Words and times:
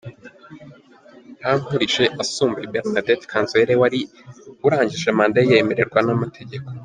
Yankurije 1.41 2.03
asumbuye 2.23 2.65
Bernadette 2.73 3.25
Kanzayire 3.31 3.73
wari 3.81 3.99
urangije 4.65 5.09
manda 5.17 5.39
ye 5.47 5.49
yemererwa 5.55 5.99
n’amategeko. 6.03 6.67